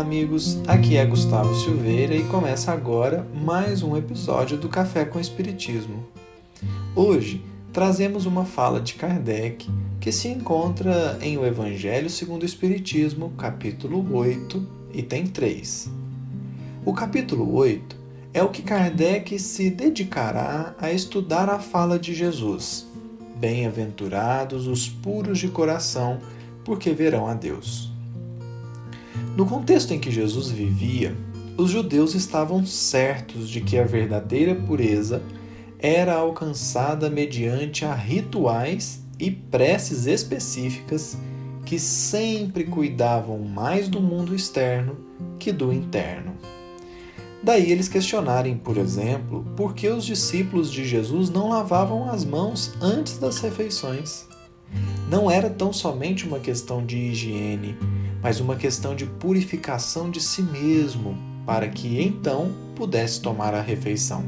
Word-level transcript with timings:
Amigos. 0.00 0.58
Aqui 0.66 0.96
é 0.96 1.04
Gustavo 1.04 1.54
Silveira 1.54 2.14
e 2.14 2.24
começa 2.24 2.72
agora 2.72 3.26
mais 3.34 3.82
um 3.82 3.94
episódio 3.98 4.56
do 4.56 4.66
Café 4.66 5.04
com 5.04 5.20
Espiritismo. 5.20 6.06
Hoje 6.96 7.44
trazemos 7.70 8.24
uma 8.24 8.46
fala 8.46 8.80
de 8.80 8.94
Kardec 8.94 9.68
que 10.00 10.10
se 10.10 10.28
encontra 10.28 11.18
em 11.20 11.36
O 11.36 11.44
Evangelho 11.44 12.08
segundo 12.08 12.44
o 12.44 12.46
Espiritismo, 12.46 13.34
capítulo 13.36 14.16
8, 14.16 14.66
item 14.94 15.26
3. 15.26 15.90
O 16.86 16.94
capítulo 16.94 17.54
8 17.54 17.94
é 18.32 18.42
o 18.42 18.48
que 18.48 18.62
Kardec 18.62 19.38
se 19.38 19.68
dedicará 19.68 20.74
a 20.80 20.90
estudar 20.90 21.50
a 21.50 21.58
fala 21.58 21.98
de 21.98 22.14
Jesus. 22.14 22.86
Bem-aventurados 23.36 24.66
os 24.66 24.88
puros 24.88 25.38
de 25.38 25.48
coração, 25.48 26.20
porque 26.64 26.90
verão 26.90 27.26
a 27.26 27.34
Deus. 27.34 27.89
No 29.36 29.46
contexto 29.46 29.92
em 29.92 29.98
que 29.98 30.10
Jesus 30.10 30.50
vivia, 30.50 31.16
os 31.56 31.70
judeus 31.70 32.14
estavam 32.14 32.64
certos 32.66 33.48
de 33.48 33.60
que 33.60 33.78
a 33.78 33.84
verdadeira 33.84 34.54
pureza 34.54 35.22
era 35.78 36.14
alcançada 36.14 37.08
mediante 37.08 37.84
a 37.84 37.94
rituais 37.94 39.02
e 39.18 39.30
preces 39.30 40.06
específicas 40.06 41.16
que 41.64 41.78
sempre 41.78 42.64
cuidavam 42.64 43.38
mais 43.38 43.88
do 43.88 44.00
mundo 44.00 44.34
externo 44.34 44.96
que 45.38 45.52
do 45.52 45.72
interno. 45.72 46.34
Daí 47.42 47.70
eles 47.70 47.88
questionarem, 47.88 48.56
por 48.56 48.76
exemplo, 48.76 49.46
por 49.56 49.74
que 49.74 49.88
os 49.88 50.04
discípulos 50.04 50.70
de 50.70 50.84
Jesus 50.84 51.30
não 51.30 51.48
lavavam 51.48 52.10
as 52.10 52.24
mãos 52.24 52.72
antes 52.82 53.16
das 53.18 53.38
refeições. 53.38 54.26
Não 55.08 55.30
era 55.30 55.48
tão 55.48 55.72
somente 55.72 56.26
uma 56.26 56.38
questão 56.38 56.84
de 56.84 56.96
higiene, 56.96 57.76
mas 58.22 58.40
uma 58.40 58.56
questão 58.56 58.94
de 58.94 59.06
purificação 59.06 60.10
de 60.10 60.20
si 60.20 60.42
mesmo, 60.42 61.16
para 61.46 61.68
que 61.68 62.00
então 62.00 62.52
pudesse 62.76 63.20
tomar 63.20 63.54
a 63.54 63.62
refeição. 63.62 64.24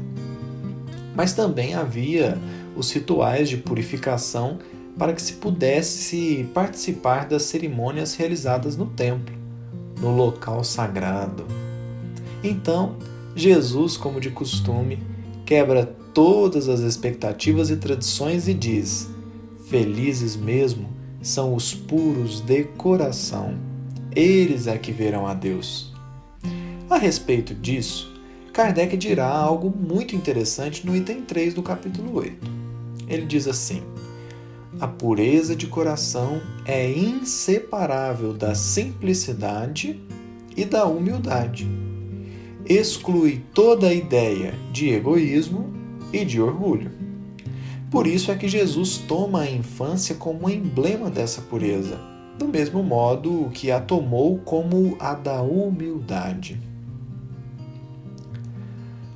Mas 1.15 1.33
também 1.33 1.75
havia 1.75 2.39
os 2.75 2.91
rituais 2.91 3.49
de 3.49 3.57
purificação 3.57 4.57
para 4.97 5.13
que 5.13 5.21
se 5.21 5.33
pudesse 5.33 6.49
participar 6.53 7.27
das 7.27 7.43
cerimônias 7.43 8.15
realizadas 8.15 8.75
no 8.75 8.87
templo, 8.87 9.35
no 9.99 10.11
local 10.15 10.63
sagrado. 10.63 11.45
Então, 12.43 12.95
Jesus, 13.35 13.95
como 13.95 14.19
de 14.19 14.31
costume, 14.31 14.99
quebra 15.45 15.85
todas 15.85 16.67
as 16.67 16.81
expectativas 16.81 17.69
e 17.69 17.77
tradições 17.77 18.47
e 18.47 18.53
diz: 18.53 19.09
Felizes 19.67 20.35
mesmo 20.35 20.89
são 21.21 21.55
os 21.55 21.73
puros 21.73 22.41
de 22.41 22.63
coração 22.63 23.72
eles 24.15 24.67
é 24.67 24.77
que 24.77 24.91
verão 24.91 25.27
a 25.27 25.33
Deus. 25.33 25.93
A 26.89 26.97
respeito 26.97 27.53
disso, 27.53 28.13
Kardec 28.53 28.95
dirá 28.97 29.27
algo 29.27 29.73
muito 29.75 30.15
interessante 30.15 30.85
no 30.85 30.95
item 30.95 31.21
3 31.21 31.53
do 31.53 31.63
capítulo 31.63 32.15
8. 32.15 32.51
Ele 33.07 33.25
diz 33.25 33.47
assim: 33.47 33.81
A 34.79 34.87
pureza 34.87 35.55
de 35.55 35.67
coração 35.67 36.41
é 36.65 36.91
inseparável 36.91 38.33
da 38.33 38.53
simplicidade 38.53 39.99
e 40.55 40.65
da 40.65 40.85
humildade. 40.85 41.67
Exclui 42.65 43.41
toda 43.53 43.87
a 43.87 43.93
ideia 43.93 44.53
de 44.71 44.89
egoísmo 44.89 45.73
e 46.13 46.23
de 46.23 46.39
orgulho. 46.39 46.91
Por 47.89 48.07
isso 48.07 48.31
é 48.31 48.35
que 48.35 48.47
Jesus 48.47 48.97
toma 48.97 49.41
a 49.41 49.49
infância 49.49 50.15
como 50.15 50.49
emblema 50.49 51.09
dessa 51.09 51.41
pureza 51.41 52.12
do 52.37 52.47
mesmo 52.47 52.81
modo 52.83 53.49
que 53.53 53.71
a 53.71 53.79
tomou 53.79 54.39
como 54.39 54.95
a 54.99 55.13
da 55.13 55.41
humildade. 55.41 56.59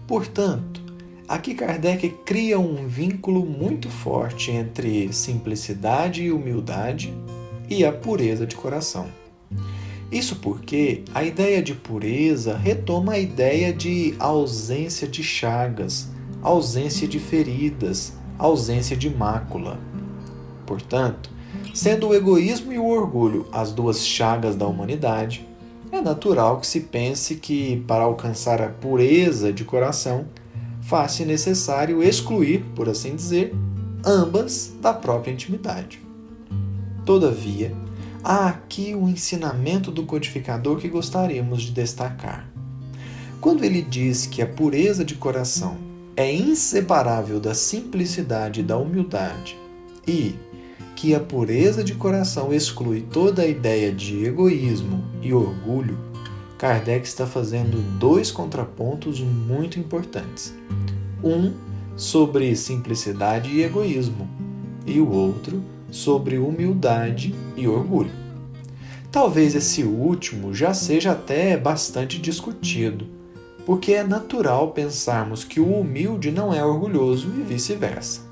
Portanto, 0.07 0.81
aqui 1.27 1.53
Kardec 1.53 2.09
cria 2.25 2.59
um 2.59 2.87
vínculo 2.87 3.45
muito 3.45 3.89
forte 3.89 4.51
entre 4.51 5.11
simplicidade 5.11 6.23
e 6.23 6.31
humildade 6.31 7.13
e 7.69 7.83
a 7.83 7.91
pureza 7.91 8.45
de 8.45 8.55
coração. 8.55 9.07
Isso 10.09 10.37
porque 10.37 11.03
a 11.13 11.23
ideia 11.23 11.61
de 11.61 11.73
pureza 11.73 12.55
retoma 12.55 13.13
a 13.13 13.19
ideia 13.19 13.73
de 13.73 14.15
ausência 14.17 15.05
de 15.05 15.21
chagas, 15.21 16.09
ausência 16.41 17.05
de 17.05 17.19
feridas, 17.19 18.13
ausência 18.37 18.95
de 18.95 19.09
mácula. 19.09 19.77
Portanto, 20.65 21.29
Sendo 21.77 22.07
o 22.07 22.15
egoísmo 22.15 22.73
e 22.73 22.79
o 22.79 22.87
orgulho 22.87 23.45
as 23.51 23.71
duas 23.71 24.03
chagas 24.03 24.55
da 24.55 24.65
humanidade, 24.65 25.47
é 25.91 26.01
natural 26.01 26.59
que 26.59 26.65
se 26.65 26.79
pense 26.79 27.35
que, 27.35 27.83
para 27.87 28.03
alcançar 28.03 28.59
a 28.59 28.69
pureza 28.69 29.53
de 29.53 29.63
coração, 29.63 30.25
faz-se 30.81 31.23
necessário 31.23 32.01
excluir, 32.01 32.65
por 32.75 32.89
assim 32.89 33.15
dizer, 33.15 33.53
ambas 34.03 34.73
da 34.81 34.91
própria 34.91 35.31
intimidade. 35.31 36.01
Todavia, 37.05 37.71
há 38.23 38.47
aqui 38.47 38.95
o 38.95 39.03
um 39.03 39.09
ensinamento 39.09 39.91
do 39.91 40.01
codificador 40.01 40.77
que 40.77 40.87
gostaríamos 40.87 41.61
de 41.61 41.73
destacar. 41.73 42.49
Quando 43.39 43.63
ele 43.63 43.83
diz 43.83 44.25
que 44.25 44.41
a 44.41 44.47
pureza 44.47 45.05
de 45.05 45.13
coração 45.13 45.77
é 46.15 46.33
inseparável 46.33 47.39
da 47.39 47.53
simplicidade 47.53 48.61
e 48.61 48.63
da 48.63 48.79
humildade 48.79 49.55
e, 50.07 50.33
que 50.97 51.13
a 51.13 51.19
pureza 51.19 51.83
de 51.83 51.93
coração 51.93 52.51
exclui 52.51 53.01
toda 53.01 53.43
a 53.43 53.47
ideia 53.47 53.91
de 53.93 54.25
egoísmo 54.25 55.03
e 55.21 55.31
orgulho, 55.31 55.95
Kardec 56.57 57.07
está 57.07 57.27
fazendo 57.27 57.77
dois 57.99 58.31
contrapontos 58.31 59.19
muito 59.19 59.79
importantes. 59.79 60.55
Um 61.23 61.53
sobre 61.95 62.55
simplicidade 62.55 63.51
e 63.51 63.61
egoísmo, 63.61 64.27
e 64.87 64.99
o 64.99 65.07
outro 65.11 65.63
sobre 65.91 66.39
humildade 66.39 67.35
e 67.55 67.67
orgulho. 67.67 68.11
Talvez 69.11 69.53
esse 69.53 69.83
último 69.83 70.51
já 70.51 70.73
seja 70.73 71.11
até 71.11 71.55
bastante 71.55 72.19
discutido, 72.19 73.05
porque 73.67 73.93
é 73.93 74.03
natural 74.03 74.71
pensarmos 74.71 75.43
que 75.43 75.59
o 75.59 75.79
humilde 75.79 76.31
não 76.31 76.51
é 76.51 76.65
orgulhoso 76.65 77.27
e 77.37 77.43
vice-versa. 77.43 78.26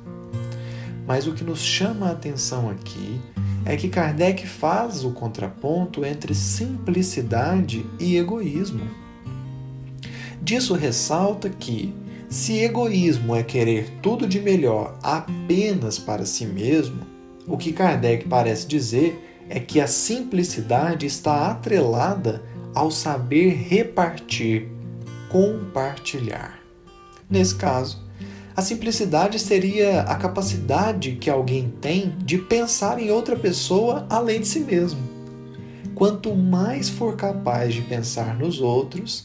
Mas 1.07 1.27
o 1.27 1.33
que 1.33 1.43
nos 1.43 1.59
chama 1.59 2.07
a 2.07 2.11
atenção 2.11 2.69
aqui 2.69 3.21
é 3.66 3.75
que 3.75 3.89
Kardec 3.89 4.47
faz 4.47 5.03
o 5.03 5.11
contraponto 5.11 6.05
entre 6.05 6.33
simplicidade 6.35 7.85
e 7.99 8.17
egoísmo. 8.17 8.88
Disso 10.41 10.75
ressalta 10.75 11.49
que, 11.49 11.93
se 12.29 12.59
egoísmo 12.59 13.35
é 13.35 13.43
querer 13.43 13.89
tudo 14.01 14.27
de 14.27 14.39
melhor 14.39 14.97
apenas 15.01 15.97
para 15.97 16.25
si 16.25 16.45
mesmo, 16.45 17.01
o 17.47 17.57
que 17.57 17.72
Kardec 17.72 18.27
parece 18.27 18.67
dizer 18.67 19.19
é 19.49 19.59
que 19.59 19.79
a 19.79 19.87
simplicidade 19.87 21.05
está 21.05 21.51
atrelada 21.51 22.43
ao 22.73 22.91
saber 22.91 23.55
repartir, 23.67 24.67
compartilhar. 25.29 26.59
Nesse 27.29 27.55
caso, 27.55 28.04
a 28.55 28.61
simplicidade 28.61 29.38
seria 29.38 30.03
a 30.03 30.16
capacidade 30.16 31.17
que 31.17 31.29
alguém 31.29 31.73
tem 31.81 32.16
de 32.19 32.37
pensar 32.37 32.97
em 32.99 33.11
outra 33.11 33.35
pessoa 33.35 34.05
além 34.09 34.40
de 34.40 34.47
si 34.47 34.61
mesmo. 34.61 35.02
Quanto 35.93 36.34
mais 36.34 36.90
for 36.90 37.17
capaz 37.17 37.73
de 37.73 37.81
pensar 37.81 38.37
nos 38.37 38.61
outros, 38.61 39.23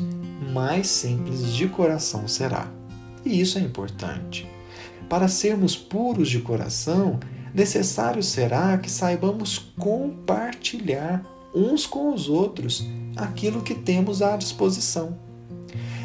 mais 0.53 0.89
simples 0.89 1.53
de 1.55 1.69
coração 1.69 2.27
será. 2.27 2.69
E 3.25 3.41
isso 3.41 3.59
é 3.59 3.61
importante. 3.61 4.49
Para 5.09 5.29
sermos 5.29 5.77
puros 5.77 6.29
de 6.29 6.41
coração, 6.41 7.21
necessário 7.55 8.23
será 8.23 8.79
que 8.79 8.91
saibamos 8.91 9.59
compartilhar 9.79 11.25
uns 11.55 11.87
com 11.87 12.13
os 12.13 12.29
outros 12.29 12.85
aquilo 13.17 13.63
que 13.63 13.75
temos 13.75 14.23
à 14.23 14.37
disposição. 14.37 15.30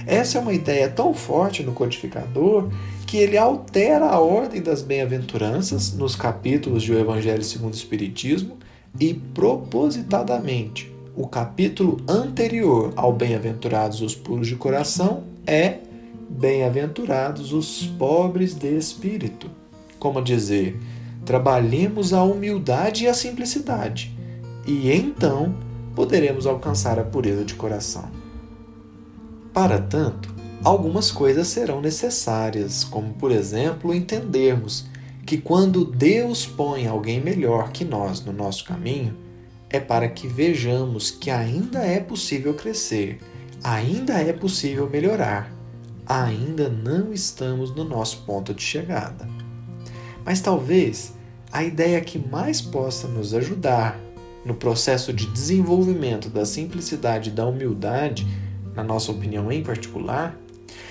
Essa 0.07 0.37
é 0.37 0.41
uma 0.41 0.53
ideia 0.53 0.89
tão 0.89 1.13
forte 1.13 1.63
no 1.63 1.73
codificador 1.73 2.69
que 3.07 3.17
ele 3.17 3.37
altera 3.37 4.05
a 4.05 4.19
ordem 4.19 4.61
das 4.61 4.81
bem-aventuranças 4.81 5.93
nos 5.93 6.15
capítulos 6.15 6.83
de 6.83 6.91
O 6.91 6.99
Evangelho 6.99 7.43
segundo 7.43 7.73
o 7.73 7.77
Espiritismo 7.77 8.57
e 8.99 9.13
propositadamente 9.13 10.95
o 11.15 11.27
capítulo 11.27 11.97
anterior 12.07 12.91
ao 12.95 13.13
Bem-aventurados 13.13 14.01
os 14.01 14.13
puros 14.13 14.47
de 14.47 14.55
coração 14.55 15.23
é 15.47 15.79
Bem-aventurados 16.27 17.53
os 17.53 17.85
pobres 17.97 18.53
de 18.53 18.75
espírito. 18.75 19.49
Como 19.97 20.21
dizer, 20.21 20.77
trabalhemos 21.23 22.11
a 22.11 22.23
humildade 22.23 23.05
e 23.05 23.07
a 23.07 23.13
simplicidade, 23.13 24.13
e 24.67 24.91
então 24.91 25.55
poderemos 25.95 26.45
alcançar 26.45 26.99
a 26.99 27.03
pureza 27.03 27.45
de 27.45 27.53
coração. 27.53 28.24
Para 29.55 29.79
tanto, 29.79 30.35
algumas 30.61 31.09
coisas 31.09 31.47
serão 31.47 31.79
necessárias, 31.79 32.83
como, 32.83 33.13
por 33.13 33.31
exemplo, 33.31 33.95
entendermos 33.95 34.85
que 35.25 35.37
quando 35.37 35.85
Deus 35.85 36.45
põe 36.45 36.85
alguém 36.85 37.21
melhor 37.21 37.71
que 37.71 37.85
nós 37.85 38.19
no 38.19 38.33
nosso 38.33 38.65
caminho, 38.65 39.15
é 39.69 39.79
para 39.79 40.09
que 40.09 40.27
vejamos 40.27 41.09
que 41.09 41.31
ainda 41.31 41.79
é 41.79 42.01
possível 42.01 42.53
crescer, 42.53 43.19
ainda 43.63 44.15
é 44.15 44.33
possível 44.33 44.89
melhorar, 44.89 45.49
ainda 46.05 46.67
não 46.67 47.13
estamos 47.13 47.73
no 47.73 47.85
nosso 47.85 48.23
ponto 48.23 48.53
de 48.53 48.61
chegada. 48.61 49.25
Mas 50.25 50.41
talvez 50.41 51.13
a 51.49 51.63
ideia 51.63 52.01
que 52.01 52.19
mais 52.19 52.59
possa 52.61 53.07
nos 53.07 53.33
ajudar 53.33 53.97
no 54.43 54.53
processo 54.53 55.13
de 55.13 55.25
desenvolvimento 55.27 56.29
da 56.29 56.45
simplicidade 56.45 57.29
e 57.29 57.33
da 57.33 57.47
humildade, 57.47 58.27
na 58.75 58.83
nossa 58.83 59.11
opinião 59.11 59.51
em 59.51 59.63
particular, 59.63 60.37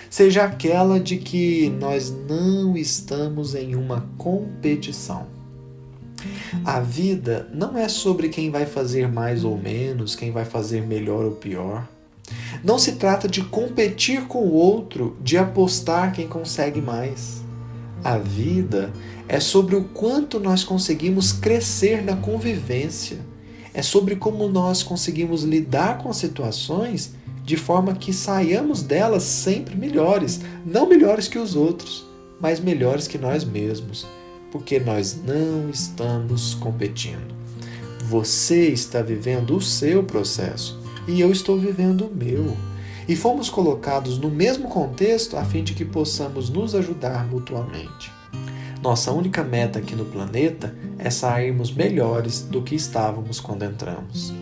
seja 0.09 0.45
aquela 0.45 0.99
de 1.01 1.19
que 1.19 1.69
nós 1.81 2.11
não 2.29 2.77
estamos 2.77 3.55
em 3.55 3.75
uma 3.75 4.07
competição. 4.17 5.27
A 6.65 6.81
vida 6.81 7.49
não 7.53 7.77
é 7.77 7.89
sobre 7.89 8.29
quem 8.29 8.51
vai 8.51 8.65
fazer 8.65 9.09
mais 9.09 9.45
ou 9.45 9.59
menos, 9.59 10.15
quem 10.15 10.31
vai 10.31 10.45
fazer 10.45 10.83
melhor 10.83 11.25
ou 11.25 11.33
pior. 11.33 11.87
Não 12.63 12.79
se 12.79 12.93
trata 12.93 13.29
de 13.29 13.43
competir 13.43 14.23
com 14.27 14.39
o 14.39 14.53
outro, 14.53 15.17
de 15.21 15.37
apostar 15.37 16.13
quem 16.13 16.27
consegue 16.27 16.81
mais. 16.81 17.43
A 18.03 18.17
vida 18.17 18.93
é 19.29 19.41
sobre 19.41 19.77
o 19.77 19.85
quanto 19.85 20.39
nós 20.39 20.65
conseguimos 20.65 21.33
crescer 21.33 22.03
na 22.03 22.17
convivência. 22.17 23.19
É 23.73 23.83
sobre 23.83 24.17
como 24.17 24.49
nós 24.49 24.83
conseguimos 24.83 25.43
lidar 25.43 25.99
com 25.99 26.13
situações 26.13 27.15
de 27.45 27.59
forma 27.59 27.95
que 27.95 28.13
saiamos 28.13 28.83
delas 28.83 29.23
sempre 29.23 29.77
melhores, 29.77 30.41
não 30.65 30.89
melhores 30.89 31.29
que 31.29 31.39
os 31.39 31.55
outros, 31.55 32.07
mas 32.41 32.59
melhores 32.59 33.07
que 33.07 33.19
nós 33.19 33.45
mesmos, 33.45 34.07
porque 34.51 34.81
nós 34.81 35.21
não 35.23 35.69
estamos 35.69 36.55
competindo. 36.55 37.35
Você 38.09 38.69
está 38.69 39.03
vivendo 39.03 39.57
o 39.57 39.61
seu 39.61 40.03
processo 40.03 40.81
e 41.07 41.21
eu 41.21 41.31
estou 41.31 41.59
vivendo 41.59 42.07
o 42.07 42.15
meu. 42.15 42.57
E 43.07 43.15
fomos 43.15 43.51
colocados 43.51 44.17
no 44.17 44.31
mesmo 44.31 44.69
contexto 44.69 45.37
a 45.37 45.45
fim 45.45 45.63
de 45.63 45.75
que 45.75 45.85
possamos 45.85 46.49
nos 46.49 46.75
ajudar 46.75 47.27
mutuamente. 47.27 48.11
Nossa 48.83 49.13
única 49.13 49.45
meta 49.45 49.79
aqui 49.79 49.95
no 49.95 50.07
planeta 50.07 50.75
é 50.99 51.11
sairmos 51.11 51.71
melhores 51.71 52.41
do 52.41 52.63
que 52.63 52.75
estávamos 52.75 53.41
quando 53.41 53.65
entramos. 53.65 54.33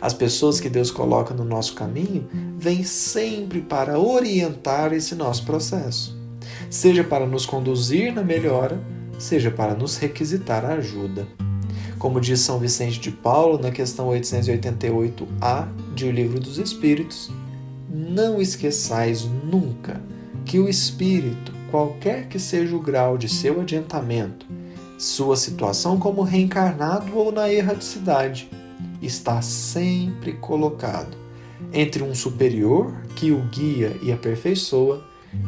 As 0.00 0.12
pessoas 0.12 0.60
que 0.60 0.68
Deus 0.68 0.90
coloca 0.90 1.32
no 1.32 1.44
nosso 1.44 1.74
caminho 1.74 2.28
vêm 2.58 2.84
sempre 2.84 3.60
para 3.60 3.98
orientar 3.98 4.92
esse 4.92 5.14
nosso 5.14 5.44
processo, 5.44 6.16
seja 6.70 7.04
para 7.04 7.26
nos 7.26 7.46
conduzir 7.46 8.12
na 8.12 8.22
melhora, 8.22 8.82
seja 9.18 9.50
para 9.50 9.74
nos 9.74 9.96
requisitar 9.96 10.64
ajuda. 10.64 11.26
Como 11.98 12.20
diz 12.20 12.40
São 12.40 12.58
Vicente 12.58 13.00
de 13.00 13.10
Paulo 13.10 13.58
na 13.58 13.70
questão 13.70 14.08
888a 14.08 15.68
de 15.94 16.04
O 16.04 16.10
Livro 16.10 16.38
dos 16.38 16.58
Espíritos, 16.58 17.30
não 17.90 18.40
esqueçais 18.40 19.24
nunca 19.24 20.00
que 20.44 20.58
o 20.58 20.68
espírito, 20.68 21.52
qualquer 21.70 22.28
que 22.28 22.38
seja 22.38 22.76
o 22.76 22.80
grau 22.80 23.16
de 23.16 23.28
seu 23.28 23.60
adiantamento, 23.60 24.46
sua 24.98 25.36
situação 25.36 25.98
como 25.98 26.22
reencarnado 26.22 27.16
ou 27.16 27.32
na 27.32 27.50
erraticidade, 27.50 28.50
está 29.06 29.42
sempre 29.42 30.32
colocado 30.34 31.16
entre 31.72 32.02
um 32.02 32.14
superior 32.14 32.92
que 33.16 33.30
o 33.32 33.40
guia 33.50 33.96
e 34.02 34.12
aperfeiçoa 34.12 35.04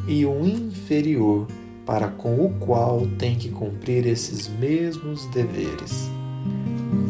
e 0.07 0.27
um 0.27 0.47
inferior 0.47 1.47
para 1.85 2.09
com 2.09 2.45
o 2.45 2.51
qual 2.59 3.07
tem 3.19 3.37
que 3.37 3.49
cumprir 3.49 4.07
esses 4.07 4.49
mesmos 4.49 5.25
deveres. 5.27 6.11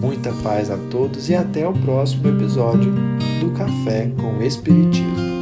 Muita 0.00 0.32
paz 0.42 0.70
a 0.70 0.76
todos 0.90 1.30
e 1.30 1.34
até 1.34 1.66
o 1.66 1.72
próximo 1.72 2.28
episódio 2.28 2.92
do 3.40 3.50
Café 3.52 4.12
com 4.20 4.42
Espiritismo. 4.42 5.35